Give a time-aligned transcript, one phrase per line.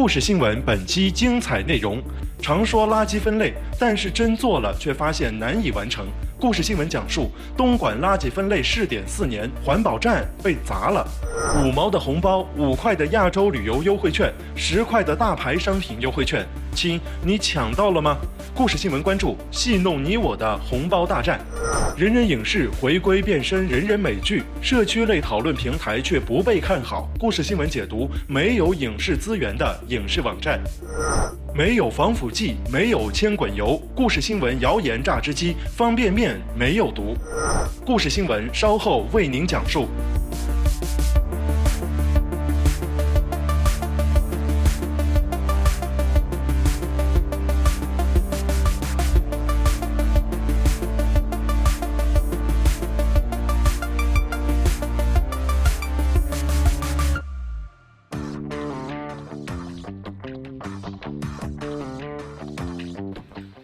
[0.00, 2.00] 故事新闻本期精彩内容：
[2.40, 6.06] 常说垃圾分类，但是真做了却发现难以完成。
[6.40, 11.04] 故事新闻讲述：东莞垃圾分类试点四年，环保站被砸了。
[11.60, 18.16] 五毛的红包，五块的亚洲旅游优惠券，十块的大牌商品优惠券，亲，你抢到了吗？
[18.54, 21.40] 故事新闻关注：戏弄你我的红包大战。
[21.96, 27.08] 人人影视回归变身人人美剧，社区类讨论平台却不被看好。
[27.18, 30.60] 故事新闻解读：没有影视资源的影视网站。
[31.52, 33.80] 没有防腐剂，没有铅滚油。
[33.96, 37.16] 故事新闻谣言榨汁机，方便面没有毒。
[37.86, 39.86] 故事新闻稍后为您讲述。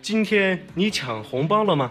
[0.01, 1.91] 今天你抢红包了吗？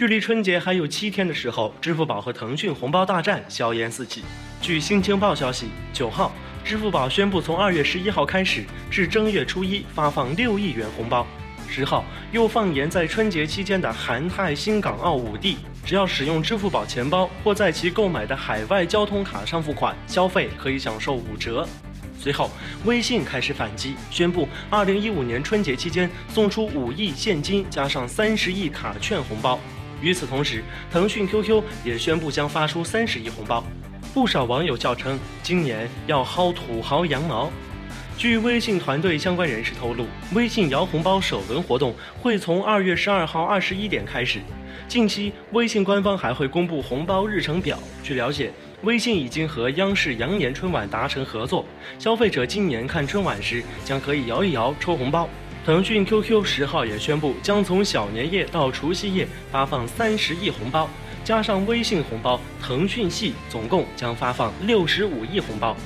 [0.00, 4.24] 距离春节还有七天的时候，支付宝和腾讯红包大战硝烟四起。
[4.62, 6.32] 据《新京报》消息，九号，
[6.64, 11.26] 支付宝宣布从二月十一号开始至正月初一发放六亿元红包。
[11.68, 21.68] 十号又放言，在春节期间的韩泰新港澳五地，只要使用支付宝钱包或在其购买的海外交通卡上付款，消费可以享受五折。
[22.18, 22.50] 随后，
[22.86, 29.60] 微信开始反击，宣布二零一五年春节期间送出五亿现金加上三十亿卡券红包。
[30.00, 33.64] 与此同时，腾讯 QQ 也宣布将发出三十亿红包。
[34.12, 37.50] 不少网友叫称，今年要薅土豪羊毛。
[38.16, 44.40] 据微信团队相关人士透露，微信摇红包首轮活动会从二月十二号二十一点开始。
[44.88, 47.78] 近期，微信官方还会公布红包日程表。
[48.02, 48.52] 据了解。
[48.82, 51.66] 微信已经和央视羊年春晚达成合作，
[51.98, 55.28] 消费者今年看春晚时将可以摇一摇抽红包。
[55.64, 60.88] 腾讯 QQ 十号也宣布，将从小年夜到除夕夜发放三十亿红包，
[61.22, 65.76] 加上微信红包，腾讯系总共将发放六十五亿红包。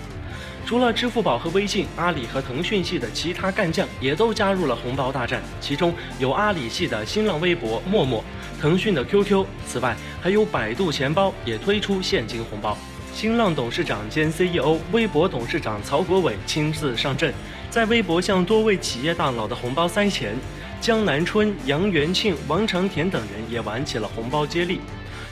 [0.65, 8.23] 除了支付宝和微信，阿里和腾讯系的其他干将也都加入了红包大战，其中有阿里系的新浪微博、陌陌。
[8.61, 12.79] 腾讯的 QQ，此外还有百度钱包也推出现金红包。
[13.12, 17.33] 新浪董事长兼 CEO、微博董事长曹国伟亲自上阵，
[17.75, 20.37] 在微博向多位企业大佬的红包塞钱。
[20.81, 24.79] 江南春、杨元庆、王长田等人也玩起了红包接力。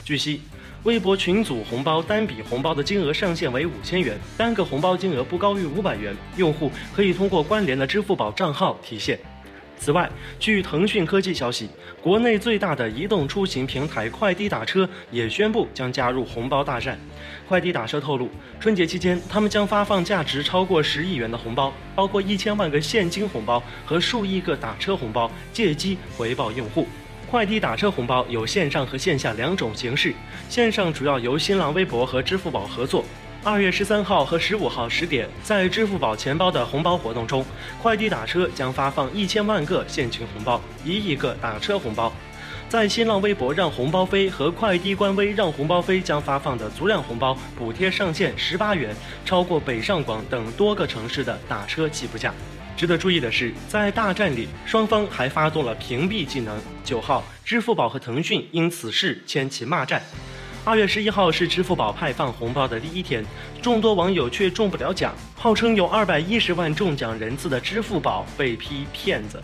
[0.03, 0.41] 据悉，
[0.83, 9.17] 微博群组红包单笔红包的金额上限为五千元，单个红包金额不高于五百元，用户可以通过关联的支付宝账号提现。
[9.83, 11.67] 此外，据腾讯科技消息，
[12.01, 16.97] 国内最大的移动出行平台快滴打车也宣布将加入红包大战。
[17.49, 18.29] 快滴打车透露，
[18.61, 26.87] 春节期间他们将发放价值超过十亿元的红包，包括一千万个现金红包和数亿个打车红包，借机回报用户。
[27.29, 30.13] 快滴打车红包有线上和线下两种形式，
[30.47, 33.03] 线上主要由新浪微博和支付宝合作。
[33.45, 37.45] 二月十三号和十五号十点，在支付宝钱包的红包活动中，
[37.81, 42.11] 快递打车将发放一千万个现金红包，一亿个打车红包。
[42.69, 48.95] 在新浪微博让红包飞和快递官微让红包飞将发放的足量红包补贴上限十八元，
[49.25, 52.33] 超过北上广等多个城市的打车起步价。
[52.77, 56.57] 值得注意的是，在大战里，双方还发动了屏蔽技能。
[56.81, 60.01] 九号，支付宝和腾讯因此事牵起骂战。
[60.65, 63.21] 二月十一号是支付宝派放红包的第一天，
[63.61, 65.13] 众多网友却中不了奖。
[65.35, 69.41] 号称有二百一十万中奖人次的支付宝被批骗子。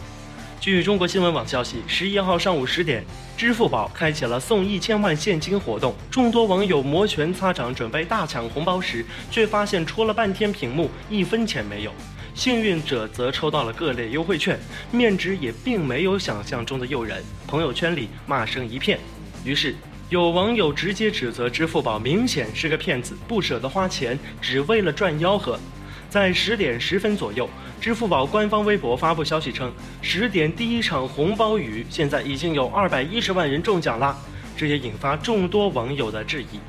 [0.61, 3.03] 据中国新闻网消息，十一号上午十点，
[3.35, 5.93] 支付宝开启了送一千万现金活动。
[6.09, 11.91] 众多网友摩拳擦掌，准备大抢红包时，却发现戳了半天屏幕，一分钱没有。
[12.33, 14.57] 幸运者则抽到了各类优惠券，
[14.89, 17.21] 面值也并没有想象中的诱人。
[17.45, 18.97] 朋友圈里骂声一片，
[19.43, 19.75] 于是。
[20.09, 25.59] 有网友直接指责支付宝明显是个骗子，不舍得花钱，只为了赚吆喝。
[26.09, 27.47] 在十点十分左右，
[27.79, 29.71] 支付宝官方微博发布消息称，
[30.01, 34.17] 十点第一场红包雨，现在已经有二百一十万人中奖啦！
[34.57, 36.59] 这也引发众多网友的质疑。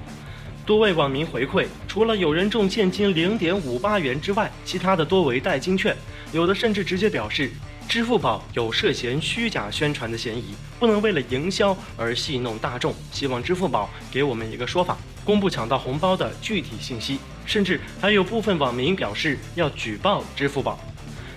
[0.67, 5.97] 多位网民回馈，除了有人中现金零点五八元之外，其他的多为代金券，
[6.31, 7.51] 有的甚至直接表示
[7.91, 17.19] 支付宝有涉嫌虚假宣传的嫌疑，不能为了营销而戏弄大众，希望支付宝给我们一个说法，公布抢到红包的具体信息。
[17.45, 20.79] 甚至还有部分网民表示要举报支付宝。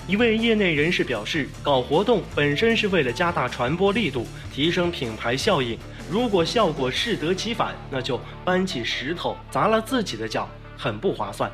[0.08, 5.76] 一位业内人士表示，搞活动本身是为了加大传播力度，提升品牌效应。
[6.08, 10.48] 如果效果适得其反，那就搬起石头砸了自己的脚，
[10.78, 11.52] 很不划算。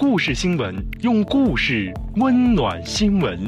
[0.00, 3.38] 故事新闻用故事温暖新闻。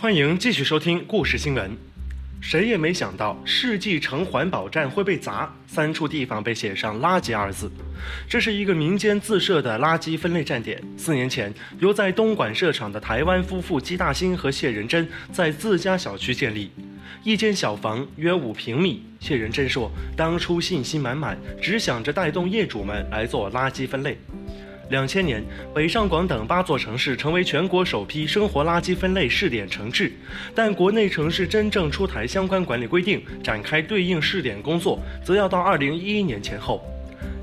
[0.00, 1.85] 欢迎继续收听故事新闻。
[2.48, 7.68] 谁也没想到世纪城环保站会被砸，三处地方被写上“垃圾”二字。
[8.28, 10.80] 这是一个民间自设的垃圾分类站点。
[10.96, 16.70] 四年前，由在东莞设厂的台湾夫妇姬大兴和谢仁珍在自家小区建立
[17.24, 19.02] 一间小房，约五平米。
[19.18, 24.16] 谢仁珍说，当初信心满满，只想着带动业主们来做垃圾分类。
[24.88, 25.42] 两千年，
[25.74, 30.12] 北上广等八座城市成为全国首批生活垃圾分类试点城市，
[30.54, 36.80] 但国内城市真正出台相关管理规定，展开对应试点工作，则要到二零一一年前后。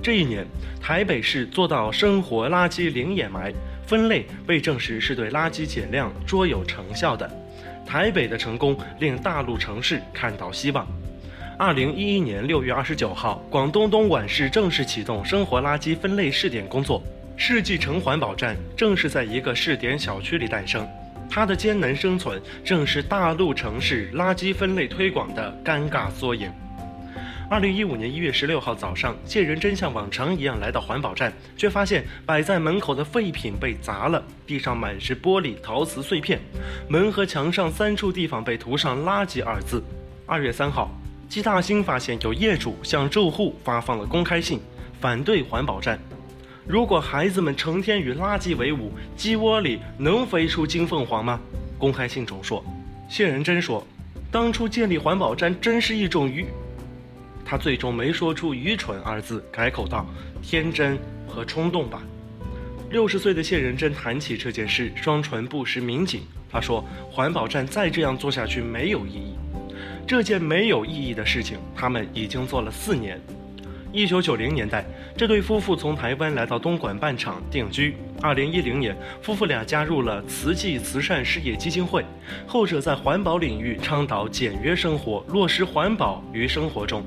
[0.01, 0.45] 这一年，
[0.81, 3.53] 台北市做到生活垃圾零掩埋
[3.85, 7.29] 分类，被证实是对垃圾减量卓有成效的。
[7.85, 10.87] 台北的成功令大陆城市看到希望。
[11.59, 17.03] 二零一一年六月二十九号，广东东莞市正式启动生活垃圾分类试点工作。
[17.35, 20.87] 世纪城环保站正是在一个试点小区里诞生，
[21.29, 26.51] 它的艰难生存正是大陆城市垃圾分类推广的尴尬缩影。
[27.49, 36.39] 二零一五年一月十六号早上，谢仁真像往常一样来到环保站，却发现摆在门口的废品被砸了，地上满是玻璃、陶瓷碎片，
[36.87, 39.83] 门和墙上三处地方被涂上“垃圾”二字。
[40.25, 40.89] 二月三号，
[41.27, 44.59] 季大兴发现有业主向住户发放了公开信，
[45.01, 45.99] 反对环保站。
[46.65, 51.39] 如果孩子们成天与垃圾为伍，鸡窝里能飞出金凤凰吗？
[51.77, 52.63] 公开信中说，
[53.09, 53.85] 谢仁真说，
[54.31, 56.45] 当初建立环保站真是一种愚。
[57.43, 60.05] 他最终没说出愚蠢二字，改口道：
[60.41, 62.01] 天真和冲动吧。
[62.89, 66.21] 六十岁的谢仁真谈起这件事，双唇不时抿紧。
[66.49, 69.35] 他说，环保站再这样做下去没有意义。
[70.07, 73.19] 这件没有意义的事情，他们已经做了四年。
[73.93, 74.83] 一九九零年代，
[75.15, 77.95] 这对夫妇从台湾来到东莞办厂定居。
[78.23, 82.03] 二零一零年，夫妇俩加入了慈济慈善事业基金会，
[82.47, 87.05] 后者在环保领域倡导简约生活，落实环保于生活中。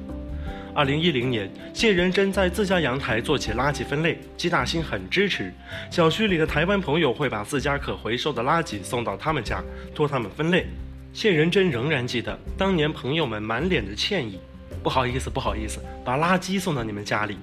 [0.73, 5.53] 二零一零年，谢仁珍在自家阳台做起垃圾分类，姬大兴很支持。
[5.91, 9.61] 小区里的台湾朋友会把自家可回收的垃圾送到他们家，
[9.93, 10.65] 托他们分类。
[11.13, 14.39] 谢仁珍仍然记得当年朋友们满脸的歉意。
[14.87, 17.37] 不好意思，不好意思，把垃圾送到你们家里。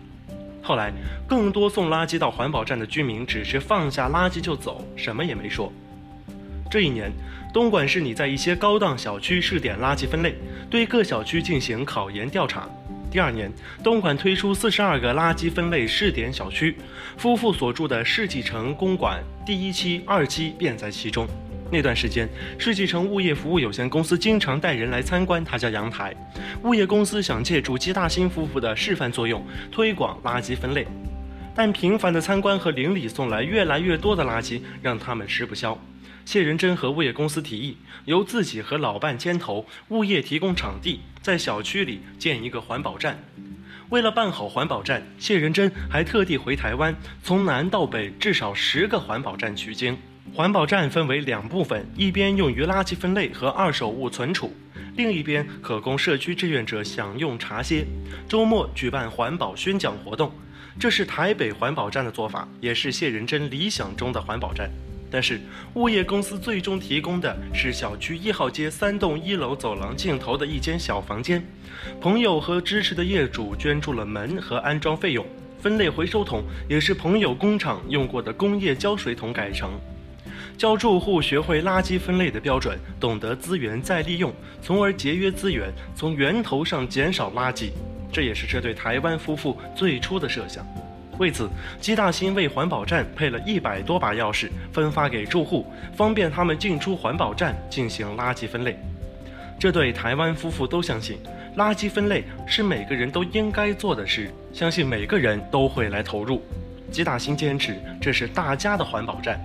[0.61, 0.93] 后来，
[1.27, 5.69] 更多送垃圾到环保站的居民只是放下垃圾就走，什么也没说。
[6.71, 7.11] 这一年，
[7.53, 10.35] 东莞市拟在一些高档小区试点垃圾分类，
[10.69, 12.65] 对各小区进行考研调查。
[13.11, 13.51] 第二年，
[13.83, 16.77] 东莞推出四十二个垃圾分类试点小区，
[17.17, 21.27] 夫妇所住的世纪城公馆第一期、二期便在其中。
[21.71, 22.29] 那段时间，
[22.59, 26.15] 世纪城物业服务有限公司经常带人来参观他家阳台。
[26.63, 30.85] 物业公司想借助姬大兴夫妇的示范作用，推广垃圾分类，
[31.55, 35.75] 但频繁的参观和邻里送来越来越多的垃圾，让他们吃不消。
[36.25, 43.21] 谢仁珍和物业公司提议，由自己和老伴牵头，物业提供场地，在小区里建一个环保站。
[43.89, 49.97] 为了办好环保站，谢仁珍还特地回台湾，从南到北至少十个环保站取经。
[50.31, 54.51] 环保站分为两部分，一边用于垃圾分类和二手物存储，
[54.95, 57.85] 另一边可供社区志愿者享用茶歇。
[58.27, 60.31] 周末举办环保宣讲活动，
[60.79, 64.71] 这是台北环保站的做法，也是谢仁珍理想中的环保站。
[65.11, 65.39] 但是
[65.75, 71.45] 物业公司最终提供的是小区一号街三栋一楼走廊尽头的一间小房间。
[72.01, 75.23] 朋友和支持的业主捐助了门和安装费用，
[75.61, 79.69] 分类回收桶也是朋友工厂用过的工业胶水桶改成。
[80.57, 84.31] 教住户学会垃圾分类的标准，懂得资源再利用，
[84.61, 87.71] 从而节约资源，从源头上减少垃圾。
[88.11, 90.65] 这也是这对台湾夫妇最初的设想。
[91.17, 98.79] 为此，姬大兴为环保站配了一百多把钥匙，分发给住户，方便他们进出环保站进行垃圾分类。
[99.59, 101.17] 这对台湾夫妇都相信，
[101.57, 106.41] 垃圾分类是每个人都应该做的事，相信每个人都会来投入。
[106.91, 109.39] 吉大兴坚持这是大家的环保站。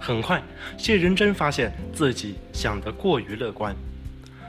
[0.00, 0.42] 很快，
[0.76, 3.74] 谢仁珍发现自己想得过于乐观。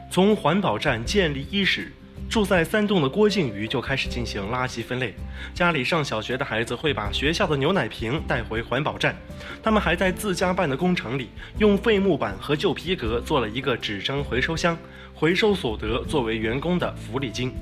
[0.10, 1.92] 从环保站建立伊始，
[2.30, 5.14] 住在三栋的郭靖宇就开始进行垃圾分类。
[5.54, 9.16] 家里上小学的孩子会把学校的牛奶瓶带回环保站，
[9.64, 14.78] 他们还在自家办的工厂里用废木板和旧皮革做了一个纸张回收箱，
[15.14, 17.54] 回收所得作为员工的福利金。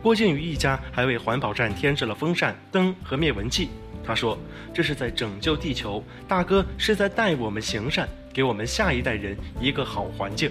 [0.00, 3.68] 郭靖宇一家还为环保站添置了风扇、灯和灭蚊器。
[4.08, 4.38] 他说
[4.72, 10.50] ：“这是在拯救地球，大哥是在带我们行善，给我们下一代人一个好环境。”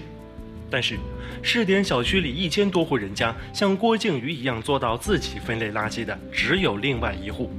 [0.70, 0.96] 但是，
[1.42, 7.50] 试点小区里一千多户人家，像郭靖宇一样做到自己分类垃圾的，只有另外一户。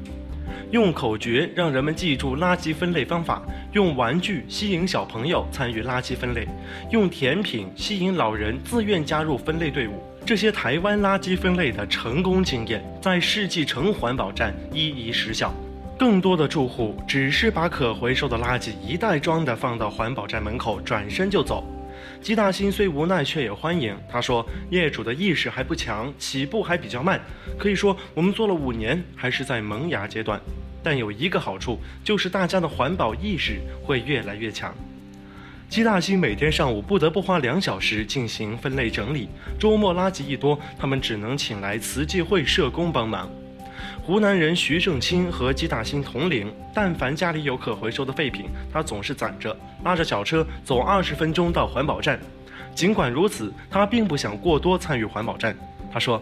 [0.72, 3.42] 用口诀让人们记住垃圾分类方法，
[3.74, 6.48] 用玩具吸引小朋友参与垃圾分类，
[6.92, 10.02] 用甜品吸引老人自愿加入分类队伍。
[10.26, 15.54] 这些台湾垃圾分类的成功经验，在世纪城环保站一一实效。
[16.00, 21.62] 更多的住户只是把可回收的垃圾一袋装的放到环保站门口，转身就走。
[22.22, 23.94] 吉大新虽无奈，却也欢迎。
[24.10, 27.20] 他说：“业主的意识还不强，起步还比较慢。
[27.58, 30.40] 可以说，我们做了五年，还是在萌芽阶段。
[30.82, 34.74] 但有一个好处，就是大家的环保意识会越来越强。”
[35.68, 39.28] 吉大新每天上午不得不花两小时进行分类整理，
[39.60, 43.30] 周末垃圾一多，他们只能请来慈济会社工帮忙。
[44.10, 52.20] 湖南人徐正清和吉大兴同龄，但凡家里有可回收的废品，他总是攒着，拉着小车走二十分钟到环保站。
[52.74, 55.56] 尽管如此，他并不想过多参与环保站。
[55.94, 56.20] 他说：“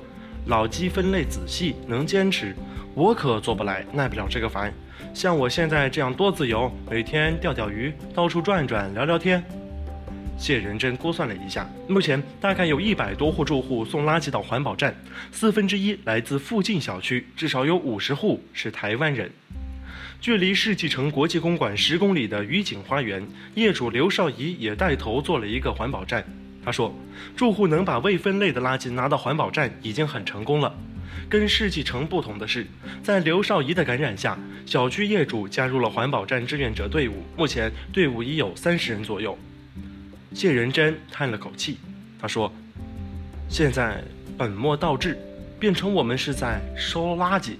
[0.48, 2.53] 老鸡分类仔细，能坚持，
[2.94, 4.74] 我可做不来，耐不了这个烦。
[5.13, 9.41] 像我现在这样多自由，每天钓钓鱼，到处转转，聊聊天。”
[10.38, 14.96] 谢仁珍估算了一下，目前大概有一百多户住户送垃圾到环保站，
[15.32, 19.32] 四分之一来自附近小区，至少有五十户是台湾人。
[20.22, 26.24] 距离世纪城国际公馆十公里的愉景花园，业主刘少仪也带头做了一个环保站。
[26.63, 26.94] 他说，
[27.36, 30.74] 住户能把未分类的垃圾拿到环保站已经很成功了。
[31.29, 32.65] 跟世纪城不同的是，
[33.01, 39.38] 在刘少仪的感染下，小区业主加入了环保站志愿者队伍，目前队伍已有三十人左右。
[40.34, 41.77] 谢仁珍叹了口气，
[42.22, 42.51] 他说
[43.50, 44.03] ：“现在
[44.38, 45.17] 本末倒置，
[45.60, 47.53] 变成我们是在收垃圾，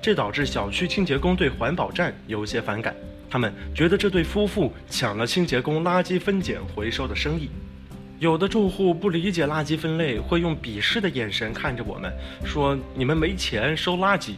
[0.00, 2.94] 这导致小区清洁工对环保站有些反感。
[3.30, 7.48] 他们觉得这对夫妇抢了清洁工垃圾分拣回收的生意。
[8.18, 12.12] 有的住户不理解垃圾分类，会用鄙视的眼神看着我们，
[12.44, 14.32] 说你们没钱收垃圾。”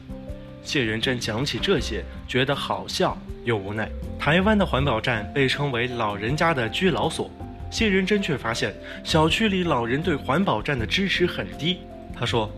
[0.63, 3.89] 谢仁珍讲起这些，觉得好笑又无奈。
[4.19, 7.31] 台湾的环保站被称为“老人家的居老所”。
[7.75, 11.81] 谢仁珍却发现，小区里老人对环保站的支持很低。
[12.17, 12.49] 他说：“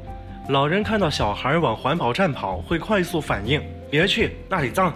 [0.51, 3.59] 老人看到小孩往环保站跑，会快速反应，
[3.91, 4.93] 别去那里脏。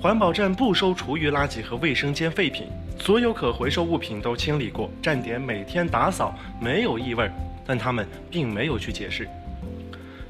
[0.00, 7.28] 环保站不收厨余垃圾和卫生间废品，所有可回收物品都清理过，站点每天打扫，没有异味。
[7.66, 9.28] 但他们并没有去解释。”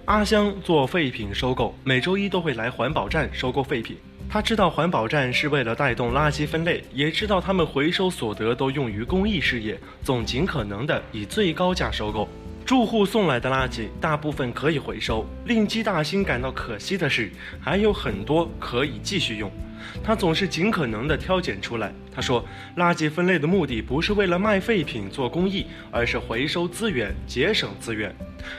[0.07, 3.99] 阿香做废品收购，每周一都会来环保站收购废品。
[4.35, 12.29] 他知道环保站是为了带动垃圾分类，也知道他们回收所得都用于公益事业，总尽可能的以最高价收购。
[12.67, 19.49] 住户送来的垃圾大部分可以回收，令姬大兴感到可惜的是，还有很多可以继续用。
[20.03, 21.93] 他总是尽可能的挑拣出来。
[22.13, 22.45] 他说，
[22.77, 28.13] 垃圾分类的目的不是为了卖废品做公益，而是回收资源，节省资源。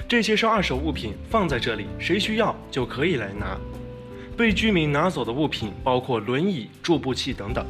[0.07, 3.57] 这些是二手物品，放在这里，谁需要就可以来拿。
[4.37, 7.65] 被居民拿走的物品包括轮椅、助步器等等，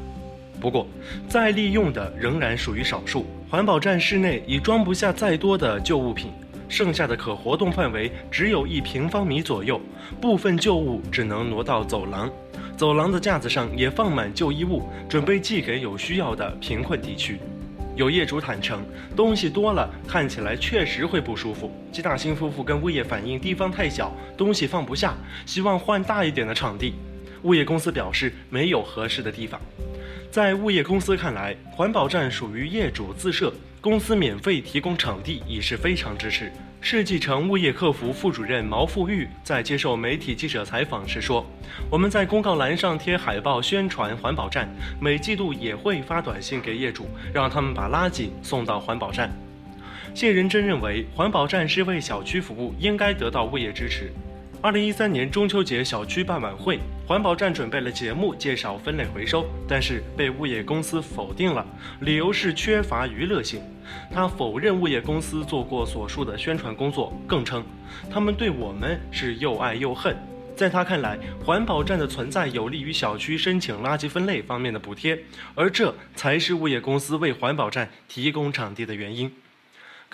[0.59, 0.87] 不过
[1.27, 3.25] 再利用的仍然属于少数。
[3.49, 6.31] 环保站室内已装不下再多的旧物品，
[6.67, 9.79] 剩下的可活动范围只有一平方米左右，
[10.19, 12.29] 部分旧物只能挪到走廊。
[12.75, 17.39] 走廊的架子上也放满旧衣物，准备寄给有需要的贫困地区。
[17.95, 18.85] 有业主坦诚，
[19.15, 21.71] 东西多了，看起来确实会不舒服。
[21.93, 26.95] 季大兴夫妇跟物业反映地方太小，东西放不下，希望换大一点的场地。
[27.43, 29.61] 物业公司表示没有合适的地方。
[30.29, 36.51] 在物业公司看来，环保站属于业主自设，公司免费提供场地已是非常支持。
[36.87, 41.43] 世纪城物业客服副主任毛富玉在接受媒体记者采访时说
[41.89, 44.69] ：“我们在公告栏上贴海报宣传环保站，
[45.01, 49.35] 每季度也会发短信给业主，让他们把垃圾送到环保站。”
[50.13, 54.13] 谢仁珍认为，环保站是为小区服务，应该得到物业支持。
[54.65, 61.63] 二零一三年中秋节小区办晚会，环保站准备了节目介绍分类回收，但是被物业公司否定了，
[61.99, 63.61] 理由是缺乏娱乐性。
[64.11, 67.63] 他否认物业公司做过所述的宣传工作，更称
[68.09, 70.17] 他们对我们是又爱又恨。
[70.55, 75.15] 在他看来，环保站的存在有利于小区申请垃圾分类方面的补贴，
[75.53, 79.31] 而这才是物业公司为环保站提供场地的原因。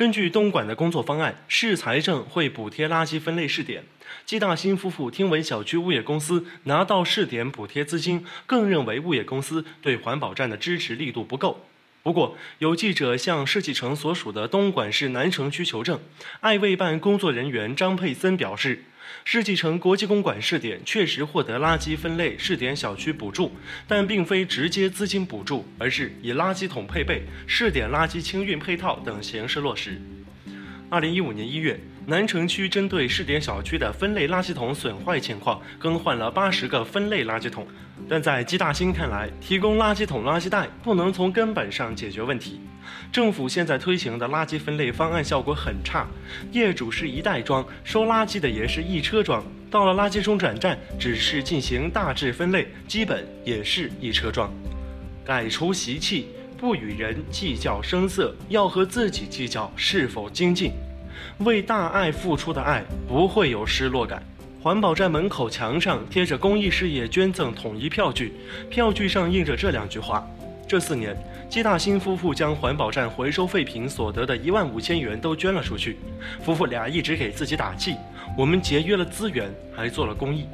[0.01, 3.83] 根据东莞的工作方案，市财政会补贴垃圾分类试点。
[4.25, 11.67] 季大新夫妇听闻小区物业公司拿到试点补贴资金，更认为物业公司对环保站的支持力度不够。
[12.01, 15.99] 不过，有记者向世纪城所属的东莞市南城区求证，
[16.39, 18.85] 爱卫办工作人员张佩森表示。
[19.23, 23.51] 世纪城国际公馆试点确实获得垃圾分类试点小区补助，
[23.87, 30.01] 但并非直接资金补助，而是以垃圾桶配备、试点垃圾清运配套等形式落实。
[30.89, 37.65] 二零一五年一月，南城区针对试点小区的分类垃圾桶损坏情况，更换了八十个分类垃圾桶。
[38.09, 42.59] 但在姬大新看来，提供垃圾桶、垃圾袋不能从根本上解决问题。
[43.11, 46.07] 政府现在推行的垃圾分类方案效果很差，
[46.51, 54.51] 业主是一袋装，收垃圾的也是一车装，到了垃圾中转站只是进行大致分类，基本也是一车装。
[55.23, 56.27] 改除习气，
[56.57, 60.73] 不与人计较声色，要和自己计较是否精进。
[61.39, 64.21] 为大爱付出的爱不会有失落感。
[64.63, 68.31] 环保站门口墙上贴着公益事业捐赠统一票据，
[68.69, 70.29] 票据上印着这两句话。
[70.67, 71.17] 这四年，
[71.49, 75.97] 季大新夫妇将环保站回收废品所得的一万五千元都捐了出去。
[76.43, 77.95] 夫妇俩一直给自己打气：
[78.37, 80.45] 我们节约了资源，还做了公益。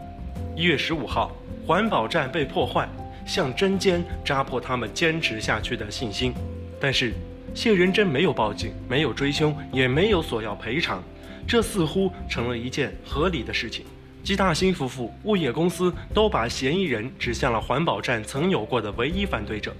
[0.56, 1.36] 一月十五号，
[1.66, 2.88] 环保站被破坏，
[3.26, 6.34] 像针尖扎破他们坚持下去的信心。
[6.80, 7.12] 但是，
[7.54, 11.04] 谢仁珍没有报警，没有追凶，也没有索要赔偿，
[11.46, 13.86] 这似乎成了一件合理的事情。
[14.28, 19.74] 季大新夫妇、物业公司都把嫌疑人指向了环保站曾有过的唯一反对者。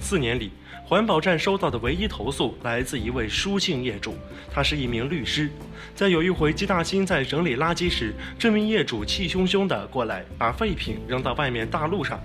[0.00, 0.50] 四年里，
[0.84, 4.16] 环保站收到的唯一投诉来自一位书姓业主，
[4.52, 5.48] 他是一名律师。
[5.94, 12.20] 在有一回季大新在整理垃圾时，这名业主气汹汹地过来，把废品扔到外面大路上。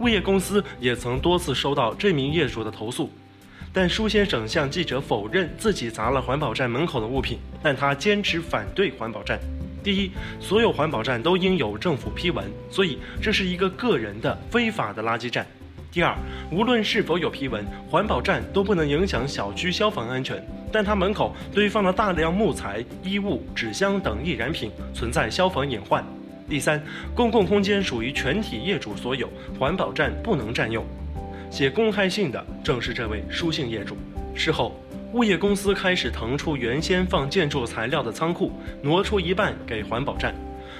[0.00, 3.10] 物业公司也曾多次收到这名业主的投诉，
[3.72, 9.40] 但舒先生向记者否认自己砸了环保站门口的物品，但他坚持反对环保站。
[9.82, 15.46] 第一，所有环保站都应有政府批文，所以这是一个个人的非法的垃圾站。
[15.90, 16.16] 第二，
[16.50, 20.42] 无论是否有批文，环保站都不能影响小区消防安全。
[20.72, 26.02] 但它门口堆放了大量木材、衣物、纸箱等易燃品，存在消防隐患。
[26.48, 26.82] 第三，
[27.14, 30.82] 公共空间属于全体业主所有，环保站不能占用。
[31.50, 33.96] 写公开信的正是这位书姓业主。
[34.34, 34.74] 事后，
[35.12, 38.50] 物业公司开始腾出原先放建筑材料的仓库，
[38.82, 40.34] 挪出一半给环保站。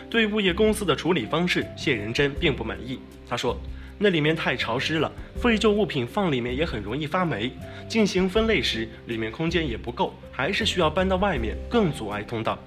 [0.09, 2.99] 对物业公司的处理方式，谢仁珍并不满意。
[3.29, 3.57] 他说。
[3.99, 7.53] 那里面太潮湿了，废旧物品放里面也很容易发霉。
[7.87, 12.59] 进行分类时，里面空间也不够，还是需要搬到外面，更阻碍通道。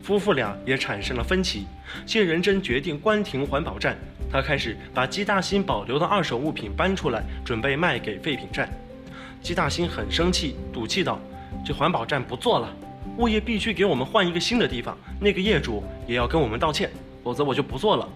[0.00, 1.66] 夫妇俩也产生了分歧。
[2.04, 3.96] 谢仁珍决定关停环保站，
[4.30, 8.70] 他开始把季大新保留的二手物品搬出来，准备卖给废品站。
[9.42, 11.18] 季大兴很生气，赌气道
[11.64, 12.68] ：“这环保站不做了，
[13.18, 16.90] 物业必须给我们换一个新的地方，那个业主也要跟我们道歉，
[17.22, 18.08] 否则我就不做了。”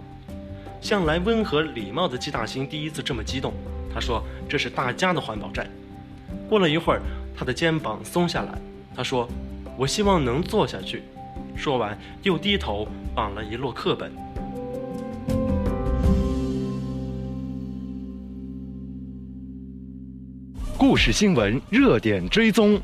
[0.81, 3.53] 向来温和礼貌的季大兴第一次这么激动，
[3.93, 5.69] 他说：“这是大家的环保站。”
[6.49, 7.03] 过了一会儿，
[7.37, 8.59] 他的肩膀松下来，
[8.97, 9.29] 他说
[9.79, 11.03] ：“我希望能做下去。”
[11.55, 14.11] 说完，又低头绑了一摞课本。
[20.81, 22.81] 故事新闻热点追踪。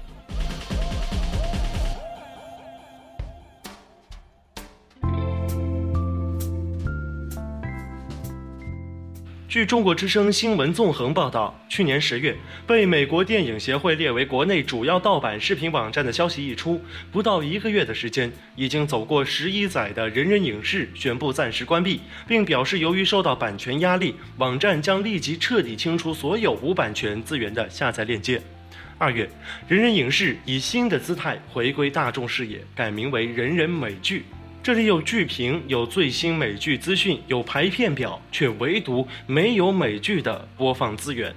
[9.57, 16.79] 据中国之声新闻纵横报道，去年十月，被美国电影协会列为国内主要盗版视频网站的消息一出，
[17.11, 28.39] 不到一个月的时间，已经走过十一载的人人影视宣布暂时关闭，并表示由于受到版权压力，网站将立即彻底清除所有无版权资源的下载链接。
[28.99, 29.27] 二月，
[29.67, 34.27] 人人影视以新的姿态回归大众视野，改名为人人美剧。
[34.67, 41.33] 这里有剧评，有最新美剧资讯，有排片表，却唯独没有美剧的播放资源。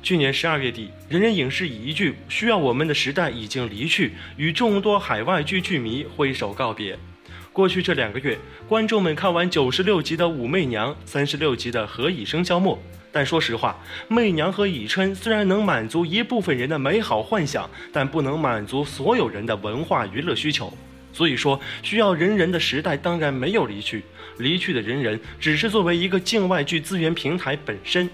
[0.00, 6.96] 去年十二月底，人人影视以一句“需要我们的时代已经离去”，与众多海外剧剧迷挥手告别。
[7.52, 12.76] 过去这两个月，观众们看完九十六集的《武媚娘》，三十六集的《何以笙箫默》，
[13.10, 20.72] 但说实话，媚娘和以琛虽然能满足一部分人的美好幻想，但不能满足所有人的文化娱乐需求。
[21.12, 24.02] 所以说，需要人人的时代当然没有离去，
[24.38, 28.08] 离去的人人只是作为一个境外剧资源平台本身。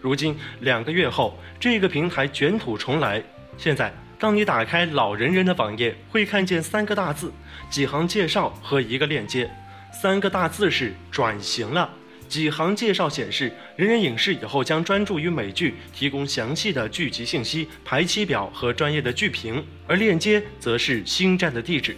[0.00, 3.22] 如今两个月后，这个平台卷土重来。
[3.56, 7.32] 现在，当你打开老人人的网页，会看见三个大字、
[7.68, 9.50] 几行介绍和一个链接。
[9.92, 11.90] 三个大字是转型了。
[12.28, 21.96] 几行介绍显示，人人影视以后将专注于美剧，提供详细的剧集信息、排期表和专业的剧评，而链接则是星战的地址。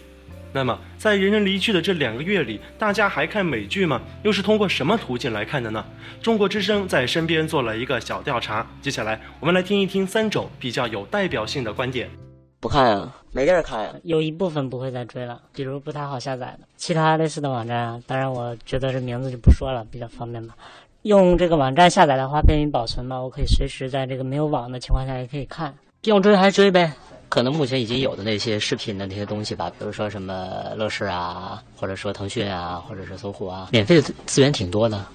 [0.52, 4.00] 那么，在人人离去的这两个月里，大家还看美剧吗？
[4.22, 5.84] 又是通过什么途径来看的呢？
[6.20, 12.10] 中国之声在身边做了一个小调查，接下来我们来听一听三种比较有代表性的观点。
[12.58, 13.94] 不看啊，没地儿看呀。
[14.02, 18.02] 有一部分不会再追了，比如不太好下载的其他类似的网站啊。
[18.06, 20.54] 当然，我觉得这名字就不说了，比较方便吧。
[21.02, 25.72] 用这个网站下载的话，便于保存嘛，我可以随时在这个没有网的情况下也可以看。
[26.02, 26.92] 要追还追呗。
[27.30, 30.34] 可能目前已经有的那些视频的那些东西吧，比如说什么
[30.76, 35.06] 乐视啊，或者说腾讯啊，或者是搜狐啊，免费的资源挺多的，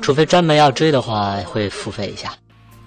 [0.00, 2.32] 除非专门要追的话，会付费一下。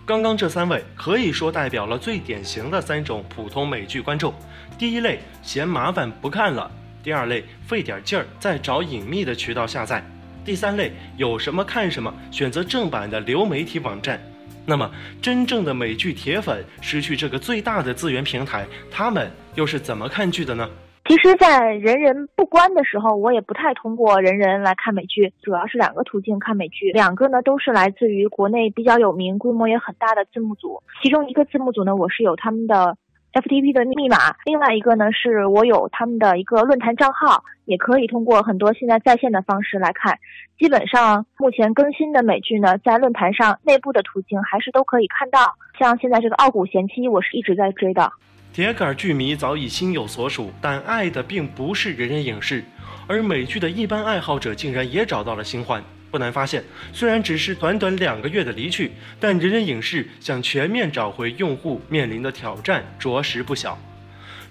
[0.03, 4.33] 刚刚这三位可以说代表了最典型的三种普通美剧观众：
[4.79, 6.67] 第一类嫌麻烦不看了；
[7.03, 10.01] 第二类费点劲儿再找隐秘的渠道下载；
[10.43, 14.19] 第三类有什么看什么，选择正版的流媒体网站。
[14.65, 14.89] 那么，
[15.21, 20.69] 真正的美剧铁粉失去这个最大的资源平台，他们又是怎么看剧的呢？
[21.05, 30.81] 其实，在人人不关的时候，我也不太通过人人来看美剧，主要是两个途径看美剧，两个呢都是来自于国内比较有名、规模也很大的字幕组。
[31.01, 32.95] 其中一个字幕组呢，我是有他们的。
[33.33, 40.19] FTP 的密码，另外一个呢是我有他们的一个论坛账号，也可以通过很多现在在线的方式来看。
[40.59, 45.55] 基本上目前更新的美剧呢，在论坛上内部的途径还是都可以看到。
[45.79, 48.11] 像现在这个《傲骨贤妻》，我是一直在追的。
[48.51, 52.61] 铁杆剧迷早已心有所属，但爱的并不是人人影视，
[53.07, 55.81] 而美剧的一般爱好者竟然也找到了新欢。
[56.11, 63.79] 不难发现，虽然只是短短两个月的离去，但人人影视想全面找回用户面临的挑战着实不小。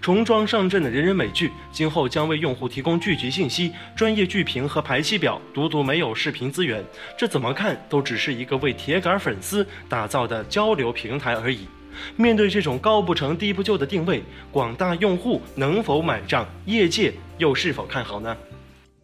[0.01, 6.83] 重装上阵的人人美剧，今后将为用户提供剧集信息、专业剧评和排期表，独独没有视频资源，
[7.19, 11.69] 这怎么看都只是一个为铁杆粉丝打造的交流平台而已。
[12.17, 16.49] 面对这种高不成低不就的定位，广大用户能否买账？
[16.65, 18.35] 业界又是否看好呢？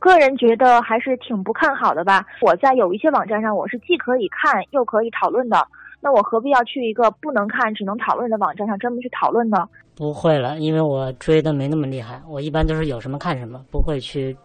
[0.07, 2.25] 个人觉得还是挺不看好的吧。
[2.41, 5.67] 我在有一些网站上，我是既可以看又可以讨论的。
[6.01, 9.69] 那我何必要去一个不能看只能讨论的网站上专门去讨论呢？
[9.97, 12.23] 不会了，因为我追的没那么厉害。
[12.29, 14.37] 我一般都是有什么看什么，不会去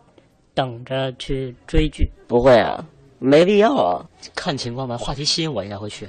[0.55, 2.09] 等着去追剧。
[2.27, 2.83] 不会啊，
[3.19, 4.03] 没必要啊。
[4.35, 6.07] 看情况吧，话题吸引我应该会去。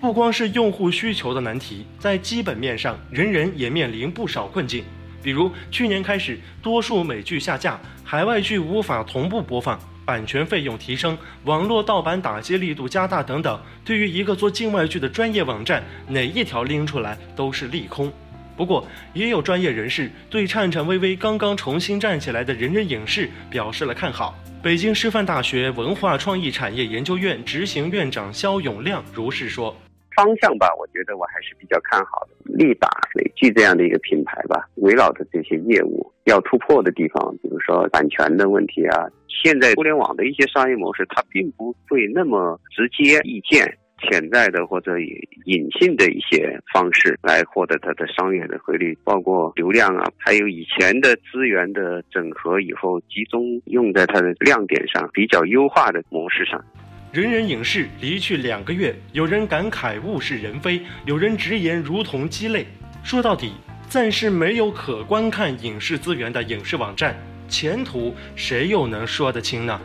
[0.00, 4.84] 不光是用户需求的难题，在基本面上，人人也面临不少困境。
[5.22, 13.60] 比如去年开始，多数美剧下架，海外剧无法同步播放，版权费用提升，网络盗版打击力度加大等等。
[13.84, 18.12] 对于一个做境外剧的专业网站，哪一条拎出来都是利空。
[18.54, 24.38] 不过，也有专业人士对颤颤巍巍、刚刚重新站起来的人人影视表示了看好。
[24.62, 29.74] 北京师范大学文化创意产业研究院执行院长肖永亮如是说。
[30.14, 32.32] 方向吧，我觉得我还是比较看好的。
[32.54, 39.08] 力打美剧这样的一个品牌吧，围绕着这些业务要突破的地方，比如说版权的问题啊。
[39.42, 43.66] 现在互联网的一些商业模式，它并不会那么直接意见
[43.98, 56.62] 潜在的或者隐性的一些方式来获得它的商业的回利，包括流量啊，还有以前的资源的整合以后集中用在它的亮点上，比较优化的模式上。
[57.12, 62.66] 人人影视离去两个月，有人感慨物是人非，有人直言如同鸡肋。
[63.02, 63.52] 说到底，
[63.86, 67.14] 暂时没有可观看影视资源的影视网站，
[67.50, 69.78] 前途谁又能说得清呢？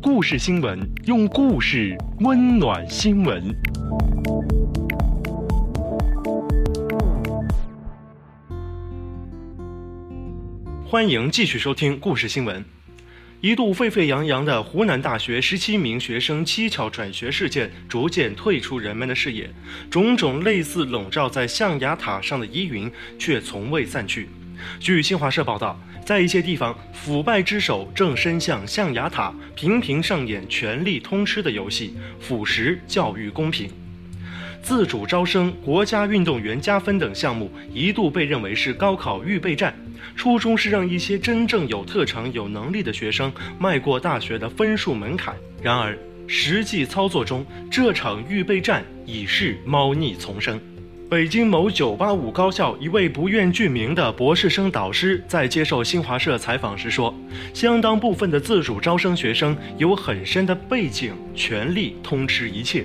[0.00, 3.42] 故事新闻，用故事温暖新闻。
[10.88, 12.64] 欢迎继续收听故事新闻。
[13.40, 19.50] 一度沸沸扬扬的湖南大学十七名学生蹊跷转学事件，逐渐退出人们的视野。
[19.90, 24.28] 种种类似笼罩在象牙塔上的疑云，却从未散去。
[24.78, 33.68] 据新华社报道，在一些地方，腐败之手正伸向象牙塔，频频上演权力通吃的游戏，腐蚀教育公平。
[34.62, 39.76] 自主招生、国家运动员加分等项目一度被认为是高考预备战。
[40.14, 45.34] 初衷是让一些真正有特长、有能力的学生迈过大学的分数门槛。
[45.62, 50.60] 然而，实际操作中，这场预备战已是猫腻丛生。
[51.08, 57.14] 北京某985高校一位不愿具名的博士生导师在接受新华社采访时说
[57.54, 62.84] ：“相当部分的自主招生学生有很深的背景，权力通吃一切。”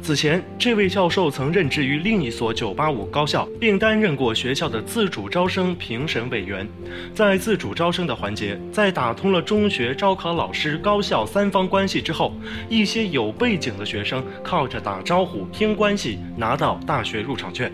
[0.00, 6.66] 此前，这位教授曾任职于另一所985高校，并担任过学校的自主招生评审委员。
[7.12, 12.32] 在自主招生的环节，在打通了中学招考老师、高校三方关系之后，
[12.70, 17.70] 一些有背景的学生靠着打招呼、拼关系拿到大学入场券。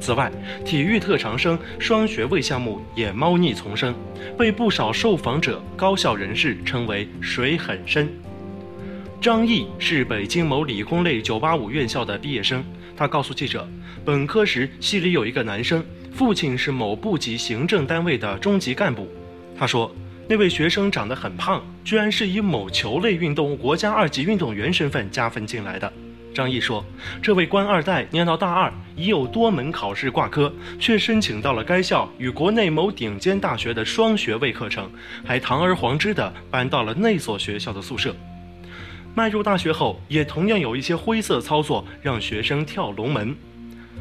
[0.00, 0.30] 此外，
[0.64, 3.94] 体育特长生双学位项目也猫腻丛生，
[4.36, 8.08] 被不少受访者、高校人士称为“水很深”。
[9.20, 12.64] 张毅是北京某理工类985院校的毕业生。
[12.96, 13.68] 他告诉记者，
[14.04, 19.08] 本科时系里有一个男生，父亲是某部级行政单位的中级干部。
[19.58, 19.92] 他说，
[20.28, 25.92] 那位学生长得很胖，居然是以某球类运动国家二级运动员身份加分进来的。
[26.32, 26.84] 张毅说，
[27.20, 34.88] 这位官二代念到大二，已有多门考试挂科，却申请到了该校与国内某顶尖大学的双学位课程，
[35.24, 38.14] 还堂而皇之地搬到了那所学校的宿舍。
[39.16, 43.34] 迈入大学后，也同样有一些灰色操作让学生跳龙门。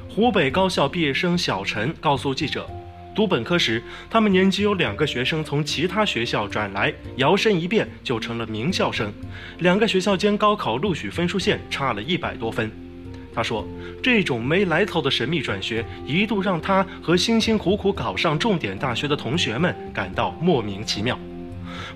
[0.09, 2.69] 湖北高校毕业生小陈告诉记者，
[3.15, 9.09] 读本科时，他们年级有两个学生从其他学校转来，摇身一变就成了名校生。
[9.59, 12.69] 两个学校间高考录取分数线差了一百多分。
[13.33, 13.65] 他说，
[14.03, 21.17] 这种没来头的神秘转学，一度让他和辛辛苦苦考上重点大学的同学们感到莫名其妙。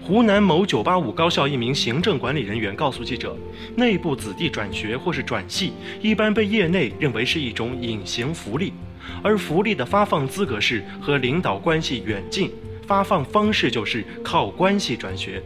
[0.02, 3.36] 湖南某985高校一名行政管理人员告诉记者，
[3.76, 8.74] 内部子弟转学或是转系，一般被业内认为是一种隐形福利，
[9.22, 12.50] 而福利的发放资格是和领导关系远近，
[12.88, 15.44] 发放方式就是靠关系转学。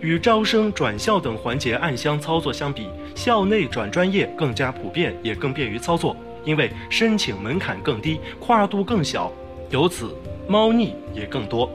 [0.00, 9.32] 与招生、转校等环节暗箱操作相比，校内转专业更加普遍，也更便于操作，因为申请门槛更低，跨度更小，
[9.70, 10.14] 由此
[10.48, 11.70] 猫腻也更多。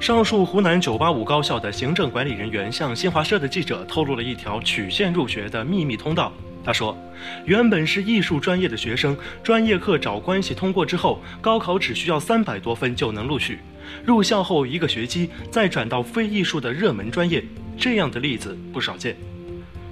[0.00, 6.32] 上述湖南985高校的行政管理人员向新华社的记者透露了一条曲线入学的秘密通道。
[6.64, 6.96] 他说，
[7.44, 13.58] 原本是艺术专业的学生，专业课找关系通过之后，高考只需要三百多分就能录取。
[14.04, 17.42] 入校后一个学期再转到非艺术的热门专业，
[17.76, 19.16] 这样的例子不少见。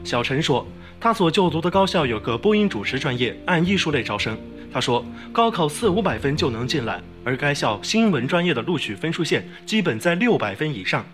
[0.04, 0.64] 小陈说，
[1.00, 4.38] 他所就读的高校有个播音主持专业，按艺术类招生。
[4.72, 11.04] 他说，高考四五百分就能进来，而该校新闻专业的录取分数线基本在六百分以上。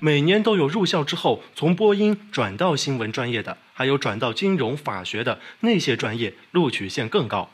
[0.00, 7.52] 每年都有入校之后从播音转到新闻专业的，还有转到金融、法学的那些专业，录取线更高。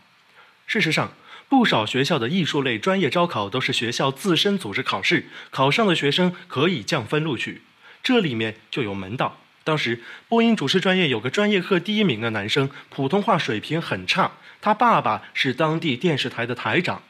[0.67, 1.13] 事实上，
[1.51, 7.61] 不少学校的艺术类专业招考都是学校自身组织考试，考上的学生可以降分录取，
[8.03, 9.37] 这里面就有门道。
[9.65, 14.33] 当时播音主持专业有个专业课第一名的男生，普通话水平很差。
[14.63, 17.03] 他爸爸是当地电视台的台长。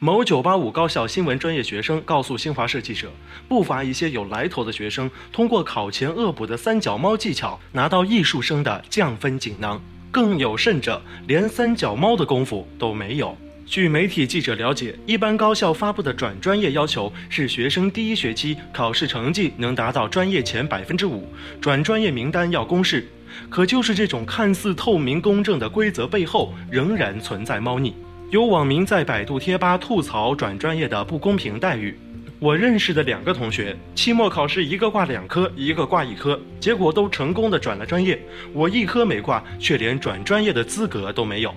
[0.00, 3.10] 某985高校新闻专业学生告诉新华社记者，
[3.48, 9.82] 不乏一些有来头的学生，通过考前恶补的三脚猫技巧，拿到艺术生的降分锦囊。
[10.12, 13.36] 更有甚者，连三脚猫的功夫都没有。
[13.66, 21.26] 据媒体记者了解，一般高校发布的转专业要求是学生第一学期考试成绩能达到专业前百分之五，
[21.60, 23.08] 转专业名单要公示。
[23.50, 27.92] 可就是这种看似透明公正的规则背后，仍然存在猫腻。
[28.30, 31.98] 有网民在百度贴吧吐槽转专业的不公平待遇。
[32.38, 38.20] 我认识的两个同学，期末考试一个挂两科，一个挂一科，结果都成功的转了专业，
[38.52, 41.54] 我一科没挂，却连转专业的资格都没有。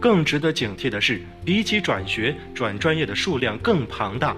[0.00, 4.34] 更值得警惕的是，比起转学，转专业的数量更庞大。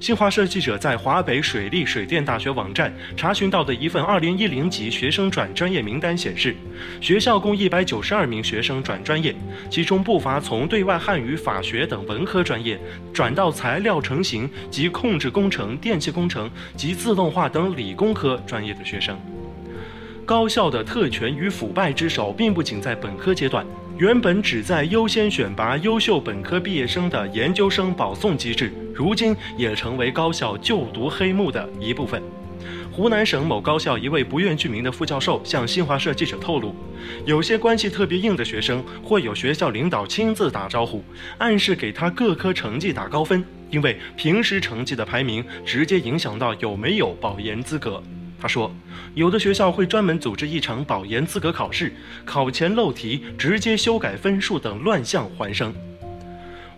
[0.00, 6.54] 新华社记者在华北水利水电大学网站查询到的一份2010级学生转专业名单显示，
[7.00, 9.34] 学校共192名学生转专业，
[9.68, 12.78] 其中不乏从对外汉语、法学等文科专业
[13.12, 19.18] 转到材料成型及控制工程、电气工程及自动化等理工科专业的学生。
[20.24, 23.66] 高校的特权与腐败之手，并不仅在本科阶段。
[23.98, 32.22] 原本旨在优先选拔优秀本科毕业生的研究生保送机制，如今也成为高校就读黑幕的一部分。
[32.92, 36.72] 湖南省某高校一位不愿具名的副教授向新华社记者透露，
[37.26, 41.02] 有些关系特别硬的学生会有学校领导亲自打招呼，
[41.38, 48.00] 暗示给他各科成绩打高分，因为平时成绩的排名直接影响到有没有保研资格。
[48.40, 48.72] 他说，
[49.18, 51.92] 有的学校会专门组织一场保研资格考试，
[52.24, 55.74] 考前漏题、直接修改分数等乱象环生。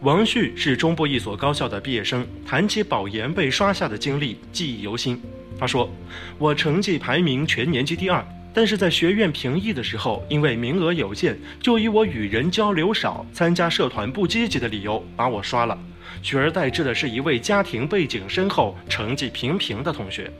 [0.00, 5.20] 王旭是中部一所高校的毕业生，谈起保研被刷下的经历，记忆犹新。
[5.58, 5.90] 他说
[6.40, 15.78] ：“我成绩排名全年级第二，但是在学院评议的时候，因为名额有限，就以我与人交流少、参加社团不积极的理由把我刷了，
[16.22, 20.32] 取而代之的是一位家庭背景深厚、成绩平平的同学。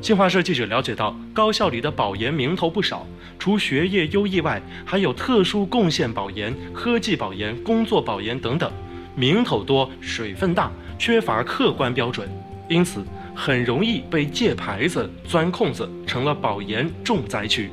[0.00, 3.06] 新华社记者了解到，高校里的保研名头不少，
[3.38, 8.70] 除学业优异外，还有特殊贡献保研、科技保研、工作保研等等，
[9.14, 12.28] 名头多、水分大，缺乏客观标准，
[12.68, 13.04] 因此。
[13.34, 17.70] 很容易被借牌子、钻空子，成了保研重灾区。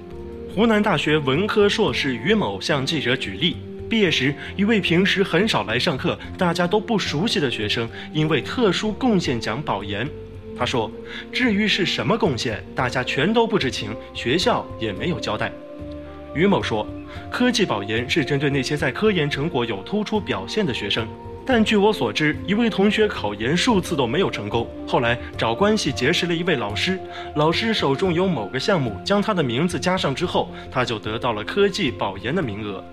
[0.55, 3.58] 湖南大学文科硕士于某向记者举例，
[3.89, 10.08] 毕业时一位平时很少来上课、大家都不熟悉的学生，因为特殊贡献奖保研。
[10.60, 10.91] 他说
[11.32, 15.50] ：“至于是什么贡献，大家全都不知情，学校也没有交代。”
[16.36, 16.86] 于某说
[17.32, 21.08] ：“科技保研是针对那些在科研成果有突出表现的学生。”
[21.45, 27.00] 但据我所知，一位同学考研数次都没有成功，后来找关系结识了一位老师，
[27.36, 32.84] 老师手中有某个项目，将他的名字加上之后，他就得到了科技保研的名额。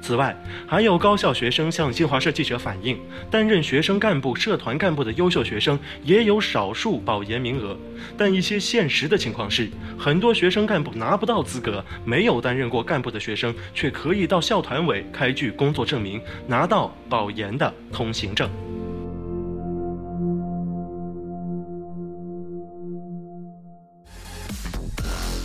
[0.00, 0.34] 此外，
[0.66, 2.98] 还有高校学生向新华社记者反映，
[3.30, 7.76] 担任学生干部、社团干部的优秀学生也有少数保研名额，
[8.16, 18.48] 但一些现实的情况是，很多学生干部拿不到资格，没有担任过干部的学生却可以到校团委开具工作证明，拿到保研的通行证。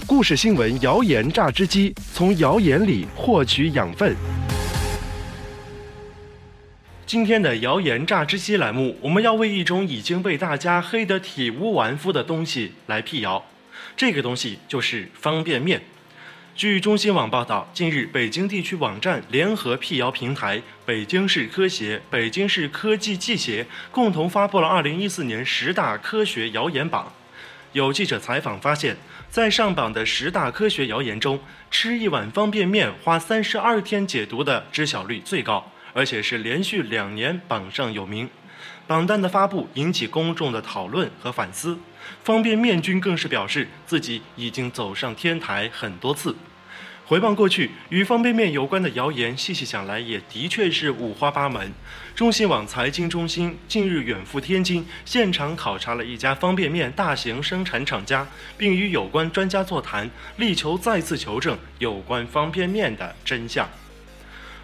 [0.05, 4.15] 故事新闻谣言榨汁机，从谣言里获取养分。
[7.13, 13.45] 今天的谣言榨汁机栏目，我们要为一种已经被大家黑得体无完肤的东西来辟谣。
[13.95, 15.79] 这个东西就是方便面。
[16.55, 27.13] 据中新网报道，近日北京地区网站联合辟谣平台北京市科协、北京市科技技协共同发布了2014年十大科学谣言榜。
[27.73, 28.97] 有记者采访发现，
[29.29, 38.29] 在上榜的十大科学谣言中，吃一碗方便面花三十二天解毒的知晓率最高，而且是连续两年榜上有名。
[38.85, 41.77] 榜单的发布引起公众的讨论和反思，
[42.23, 46.35] 方便面君更是表示自己已经走上天台很多次。
[47.05, 51.71] 回望过去，与方便面有关的谣言，细细想来也的确是五花八门。
[52.15, 58.25] 中新网财经中心近日远赴天津，现场考察了一家方便面大型生产厂家，
[58.57, 63.69] 并与有关专家座谈，力求再次求证有关方便面的真相。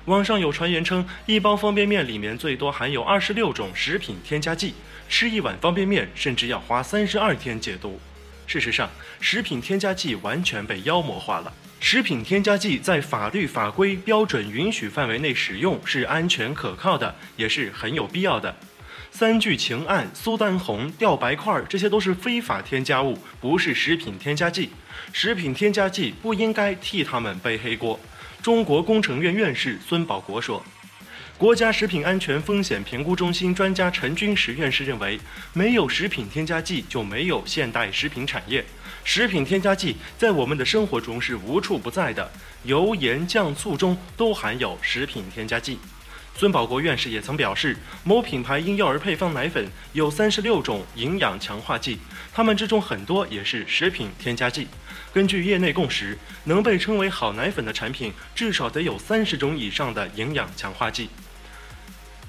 [0.05, 4.73] 网上有传言称，一包方便面里面最多含有二十六种食品添加剂，
[5.07, 7.99] 吃一碗方便面甚至要花三十二天解毒。
[8.47, 11.53] 事实上，食品添加剂完全被妖魔化了。
[11.79, 18.55] 食品添加剂在法律法规标准允许范围内使用是安全可靠的，也是很有必要的。
[19.11, 24.71] 三聚氰胺、苏丹红、吊白块儿，这些都是非法添加物，不是食品添加剂。
[25.13, 27.99] 食品添加剂不应该替他们背黑锅。
[28.41, 30.63] 中国工程院院士孙保国说。
[31.37, 35.19] 国家食品安全风险评估中心专家陈军石院士认为，
[35.53, 38.63] 没有食品添加剂就没有现代食品产业。
[39.03, 42.29] 食品添加剂在我们的生活中是无处不在的，
[42.63, 45.79] 油盐酱醋中都含有食品添加剂。
[46.35, 51.99] 孙保国院士也曾表示，某品牌婴幼儿配方奶粉有三十六种营养强化剂，
[52.33, 54.67] 它们之中很多也是食品添加剂。
[55.11, 61.09] 根据业内共识，能被称为好奶粉的产品至少得有三十种以上的营养强化剂。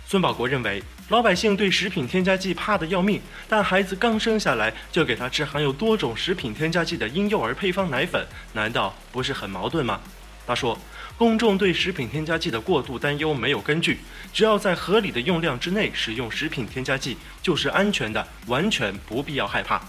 [0.07, 10.01] 孙保国认为，老百姓对食品添加剂怕得要命，但孩子刚生下来就给他吃含有多种食品添加剂的婴幼儿配方奶粉，难道不是很矛盾吗？
[10.47, 10.77] 他说，
[11.17, 14.01] 公众对食品添加剂的过度担忧没有根据，
[14.33, 19.81] 只要在合理的用量之内使用食品添加剂就是安全的，完全不必要害怕。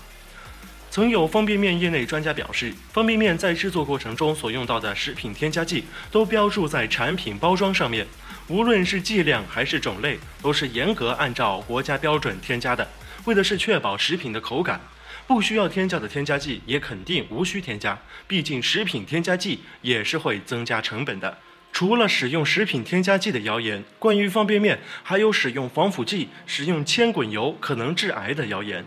[0.91, 8.05] 曾有方便面业内专家表示，方便面在制作过程中所用到的食品添加剂都标注在产品包装上面。
[8.49, 12.85] 无论是剂量还是种类，都是严格按照国家标准添加的，
[13.23, 14.81] 为的是确保食品的口感。
[15.25, 21.37] 不需要添加的添加剂也肯定无需添加，毕竟食品添加剂也是会增加成本的。
[21.71, 28.85] 除了使用食品添加剂的谣言，关于方便面还有使用防腐剂、使用铅滚油可能致癌的谣言。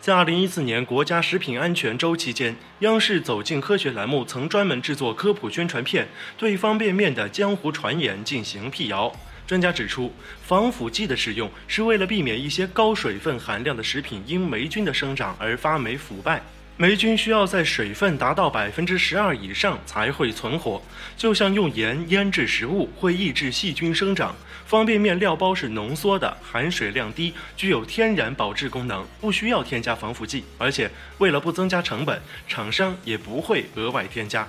[0.00, 6.08] 在二零一四年国家食品安全周期间，央视《走进科学》栏目曾专门制作科普宣传片，
[6.38, 9.12] 对方便面的江湖传言进行辟谣。
[9.46, 10.10] 专家指出，
[10.42, 16.40] 防腐剂的使用是为了避免一些高水分含量的食品因霉菌的生长而发霉腐败。
[16.78, 20.82] 霉菌需要在水分达到百分之十二以上才会存活，
[21.14, 24.34] 就像用盐腌制食物会抑制细菌生长。
[24.70, 34.48] 方便面料包是浓缩的，含水量低，具有天然保质功能，不需要添加防腐剂，而且为了不增加成本，厂商也不会额外添加。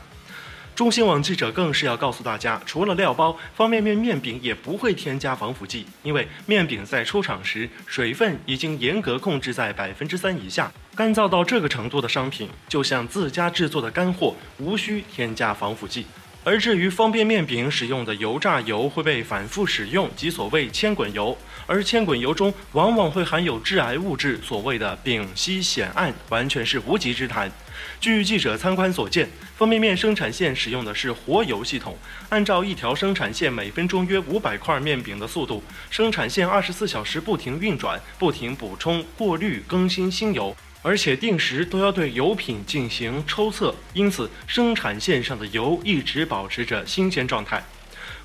[0.75, 16.05] 中新网记者更是要告诉大家，除了料包，方便面面饼也不会添加防腐剂，因为面饼在出厂时水分已经严格控制在百分之三以下，干燥到这个程度的商品就像自家制作的干货，无需添加防腐剂。
[16.43, 21.37] 而至于方便面饼使用的油炸油会被反复使用，即所谓铅滚油，
[21.67, 27.51] 而铅滚油中往往会含有致癌物质，所谓的丙烯酰胺，完全是无稽之谈。
[27.99, 31.95] 据记者参观所见，方便面生产线使用的是活油系统，
[32.29, 40.55] 按照一条生产线每分钟约五百块面饼的速度，生产线二十四小时不停运转，不停补充、过滤、更新新油。
[40.81, 47.63] 而且定时都要对油品进行抽测，因此生产线上的油一直保持着新鲜状态。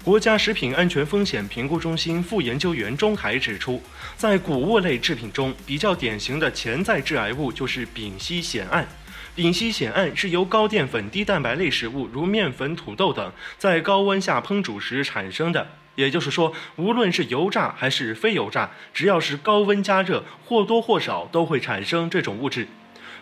[0.03, 3.83] 国家食品安全风险评估中心副研究员钟海指出，
[4.17, 8.87] 在谷物类制品中，比较典型的潜在致癌物就是丙烯酰胺。
[9.35, 15.67] 丙烯酰胺是由高淀粉、低蛋白类食物，如面粉、土豆等，在高温下烹煮时产生的。
[15.97, 22.69] 也就是说，无论是油炸还是非油炸，只要是高温加热，或多或少都会产生这种物质。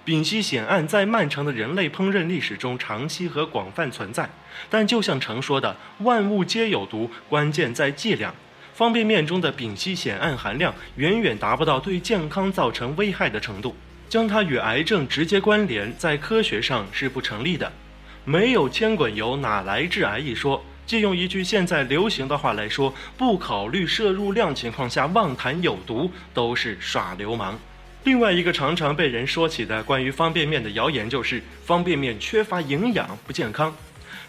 [0.05, 4.29] 丙烯酰胺在漫长的人类烹饪历史中长期和广泛存在。
[4.69, 8.35] 但就像常说的“万物皆有毒”，关键在剂量。
[8.75, 13.75] 方便面中的丙烯酰胺含量远远达不到对健康造成危害的程度，
[14.09, 17.73] 将它与癌症直接关联，在科学上是不成立的。
[18.25, 20.63] 没有千滚油，哪来致癌一说？
[20.87, 27.59] 借用一句现在流行的话来说，不考虑摄入量情况下妄谈有毒，都是耍流氓。
[28.05, 33.75] 另外一个常常被人说起的关于方便面的谣言，就是方便面缺乏营养，不健康。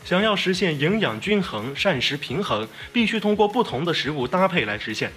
[0.06, 5.12] 想要实现营养均衡、膳食平衡，必须通过不同的食物搭配来实现。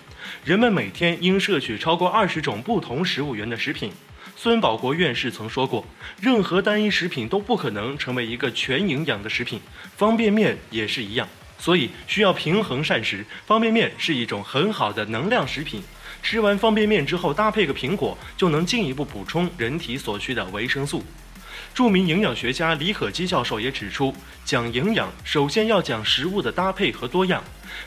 [0.44, 3.92] 人们每天应摄取超过二十种不同食物源的食品。
[4.40, 5.84] 孙宝国院士曾说过，
[6.20, 9.60] 任何单一食品都不可能成为一个全营养的食品，
[9.96, 11.26] 方便面也是一样，
[11.58, 13.26] 所以需要平衡膳食。
[13.44, 15.82] 方便面是一种很好的能量食品，
[16.22, 21.02] 吃完方便面之后搭配个苹果，就能进一步补充人体所需的维生素。
[21.78, 24.12] 著名营养学家李可基教授也指出，
[24.44, 27.40] 讲营养首先要讲食物的搭配和多样。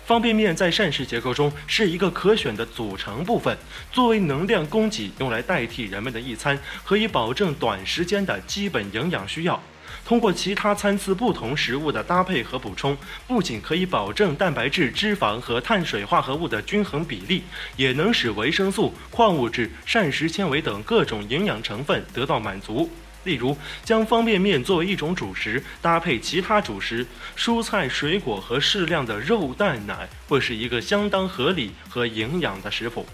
[0.06, 3.58] 方便面在膳食结构中是一个可选的组成部分，
[3.92, 9.62] 作为能量供给，用来代替人们的一餐，可以保证短时间的基本营养需要。
[10.06, 17.44] 通过其他参差不同食物的搭配和补充，不仅可以保证蛋白质、脂肪和碳水化合物的均衡比例，
[17.76, 22.90] 也能使维生素、矿物质、膳食纤维等各种营养成分得到满足。
[23.24, 27.06] 例如，将方便面作为一种主食，搭配其他主食、
[27.38, 33.06] 蔬菜、水果和适量的肉、蛋、奶，会是一个相当合理和营养的食谱。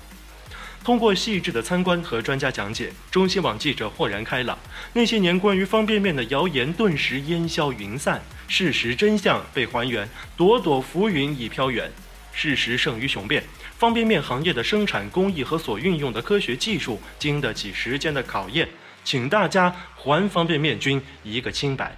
[0.84, 4.58] 通过细致的参观和专家讲解，中新网记者豁然开朗。
[4.93, 11.91] 那些年关于方便面的谣言顿时烟消云散，事实真相被还原，朵朵浮云已飘远。
[12.32, 13.43] 事实胜于雄辩，
[13.78, 18.70] 方便面行业的生产工艺和所运用的科学技术经得起时间的考验。
[19.10, 21.95] 请大家还方便面君一个清白。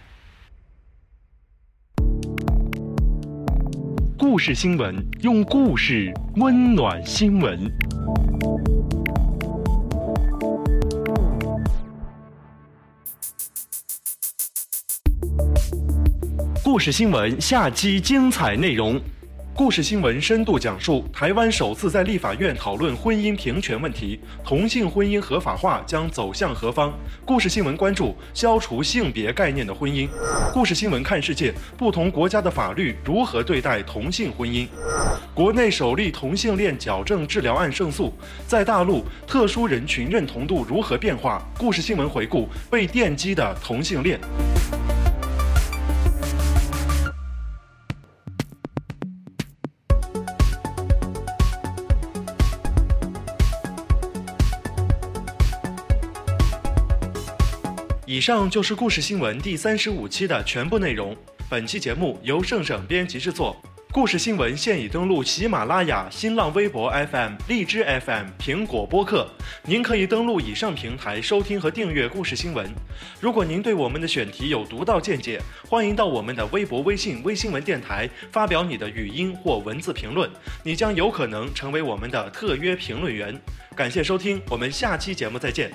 [4.15, 7.59] 故事新闻用故事温暖新闻。
[16.63, 19.01] 故事新闻下期精彩内容。
[19.59, 26.93] 故事新闻深度讲述台湾首次在立法院讨论婚姻平权问题，同性婚姻合法化将走向何方？
[27.25, 30.07] 故事新闻关注消除性别概念的婚姻。
[30.53, 34.65] 故事新闻看世界，不同国家的法律如何对待同性婚姻？
[35.33, 38.13] 国内首例同性恋矫正治疗案胜诉，
[38.47, 41.45] 在大陆特殊人群认同度如何变化？
[41.57, 44.17] 故事新闻回顾被电击的同性恋。
[58.19, 61.15] 以上就是故事新闻第三十五期的全部内容。
[61.49, 63.55] 本期节目由盛盛编辑制作。
[63.93, 69.25] 故事新闻现已登录喜马拉雅、新浪微博 FM、荔枝 FM、苹果播客，
[69.63, 72.69] 您可以登录以上平台收听和订阅故事新闻。
[73.21, 80.29] 如果您对我们的选题有独到见解，欢迎到我们的微博、微信、微新闻电台发表你的语音或文字评论，
[80.61, 83.33] 你将有可能成为我们的特约评论员。
[83.77, 85.71] 感谢收听，我们下期节目再见。